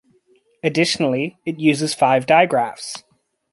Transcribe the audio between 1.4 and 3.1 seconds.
it uses five digraphs.